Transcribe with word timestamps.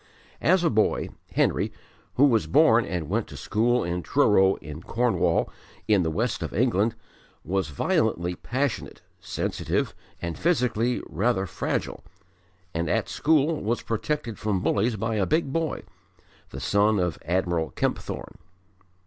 As 0.41 0.63
a 0.63 0.71
boy 0.71 1.09
Henry, 1.33 1.71
who 2.15 2.25
was 2.25 2.47
born 2.47 2.85
and 2.85 3.07
went 3.07 3.27
to 3.27 3.37
school 3.37 3.83
in 3.83 4.01
Truro, 4.01 4.55
in 4.55 4.81
Cornwall, 4.81 5.47
in 5.87 6.01
the 6.01 6.09
West 6.09 6.41
of 6.41 6.55
England, 6.55 6.95
was 7.45 7.67
violently 7.67 8.33
passionate, 8.33 9.03
sensitive, 9.19 9.93
and 10.19 10.39
physically 10.39 11.03
rather 11.07 11.45
fragile, 11.45 12.03
and 12.73 12.89
at 12.89 13.09
school 13.09 13.61
was 13.61 13.83
protected 13.83 14.39
from 14.39 14.59
bullies 14.63 14.95
by 14.95 15.17
a 15.17 15.27
big 15.27 15.53
boy, 15.53 15.83
the 16.49 16.59
son 16.59 16.97
of 16.97 17.19
Admiral 17.25 17.69
Kempthorne. 17.69 18.39